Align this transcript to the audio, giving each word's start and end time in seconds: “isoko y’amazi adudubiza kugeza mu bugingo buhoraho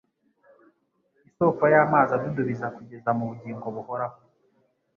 “isoko 1.27 1.63
y’amazi 1.73 2.11
adudubiza 2.17 2.67
kugeza 2.75 3.09
mu 3.17 3.23
bugingo 3.29 3.65
buhoraho 3.75 4.17